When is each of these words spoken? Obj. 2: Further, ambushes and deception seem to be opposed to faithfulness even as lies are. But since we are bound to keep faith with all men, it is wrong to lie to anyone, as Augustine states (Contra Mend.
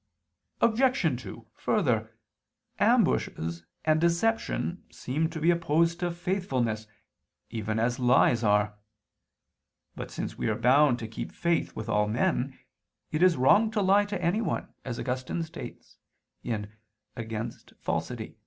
Obj. 0.61 1.21
2: 1.21 1.45
Further, 1.53 2.17
ambushes 2.79 3.65
and 3.85 4.01
deception 4.01 4.83
seem 4.91 5.29
to 5.29 5.39
be 5.39 5.51
opposed 5.51 5.99
to 5.99 6.09
faithfulness 6.09 6.87
even 7.51 7.77
as 7.77 7.99
lies 7.99 8.43
are. 8.43 8.79
But 9.95 10.09
since 10.09 10.39
we 10.39 10.47
are 10.47 10.55
bound 10.57 10.97
to 10.97 11.07
keep 11.07 11.31
faith 11.31 11.75
with 11.75 11.87
all 11.87 12.07
men, 12.07 12.57
it 13.11 13.21
is 13.21 13.37
wrong 13.37 13.69
to 13.69 13.81
lie 13.83 14.05
to 14.05 14.19
anyone, 14.19 14.73
as 14.83 14.97
Augustine 14.99 15.43
states 15.43 15.97
(Contra 16.43 16.59
Mend. 17.29 18.35